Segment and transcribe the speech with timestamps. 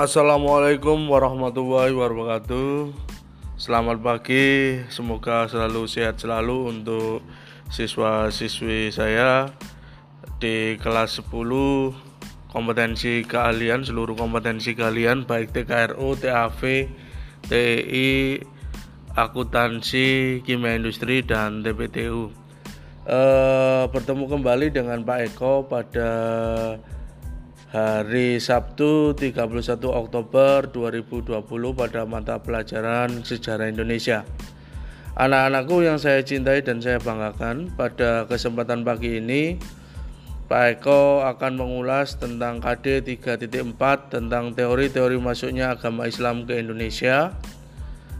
[0.00, 2.88] Assalamualaikum warahmatullahi wabarakatuh.
[3.60, 4.80] Selamat pagi.
[4.88, 7.20] Semoga selalu sehat selalu untuk
[7.68, 9.52] siswa-siswi saya
[10.40, 11.28] Di kelas 10
[12.48, 16.88] Kompetensi keahlian Seluruh kompetensi kalian Baik TKRU, TAV,
[17.44, 18.40] TI
[19.20, 22.32] Akuntansi, Kimia Industri, dan TPTU
[23.04, 26.08] eh, Bertemu kembali dengan Pak Eko pada
[27.70, 29.46] hari Sabtu 31
[29.86, 31.38] Oktober 2020
[31.70, 34.26] pada mata pelajaran Sejarah Indonesia.
[35.14, 39.54] Anak-anakku yang saya cintai dan saya banggakan, pada kesempatan pagi ini
[40.50, 43.38] Pak Eko akan mengulas tentang KD 3.4
[44.10, 47.38] tentang teori-teori masuknya agama Islam ke Indonesia.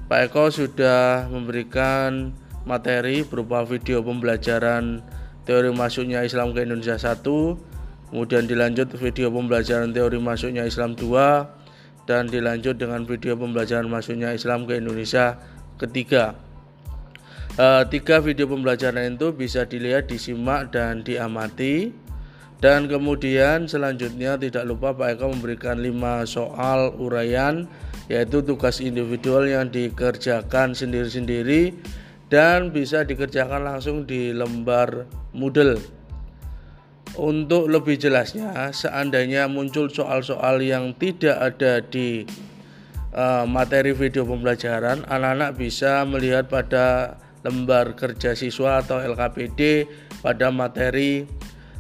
[0.07, 2.31] Pak Eko sudah memberikan
[2.63, 5.03] materi berupa video pembelajaran
[5.43, 7.70] teori masuknya Islam ke Indonesia 1
[8.11, 14.67] Kemudian dilanjut video pembelajaran teori masuknya Islam 2 dan dilanjut dengan video pembelajaran masuknya Islam
[14.67, 15.39] ke Indonesia
[15.79, 16.35] ketiga.
[17.55, 21.95] E, tiga video pembelajaran itu bisa dilihat, disimak dan diamati.
[22.61, 27.65] Dan kemudian selanjutnya tidak lupa Pak Eko memberikan lima soal uraian
[28.11, 31.73] yaitu tugas individual yang dikerjakan sendiri-sendiri
[32.29, 36.00] dan bisa dikerjakan langsung di lembar Moodle
[37.19, 42.23] untuk lebih jelasnya, seandainya muncul soal-soal yang tidak ada di
[43.15, 49.89] uh, materi video pembelajaran, anak-anak bisa melihat pada lembar kerja siswa atau LKPD
[50.21, 51.25] pada materi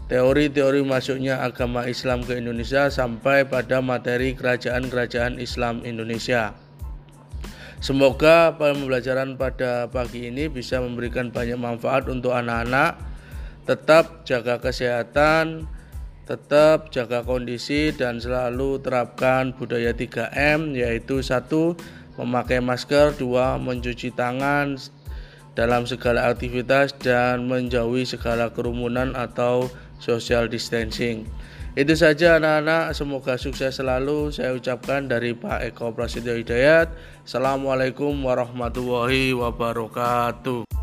[0.08, 6.56] teori-teori masuknya agama Islam ke Indonesia sampai pada materi kerajaan-kerajaan Islam Indonesia.
[7.80, 13.00] Semoga pembelajaran pada pagi ini bisa memberikan banyak manfaat untuk anak-anak
[13.64, 15.68] tetap jaga kesehatan,
[16.30, 21.74] tetap jaga kondisi dan selalu terapkan budaya 3M yaitu satu
[22.20, 24.78] memakai masker, dua mencuci tangan
[25.58, 29.66] dalam segala aktivitas dan menjauhi segala kerumunan atau
[29.98, 31.26] social distancing.
[31.78, 34.34] Itu saja anak-anak, semoga sukses selalu.
[34.34, 36.90] Saya ucapkan dari Pak Eko Prasetyo Hidayat.
[37.22, 40.79] Assalamualaikum warahmatullahi wabarakatuh.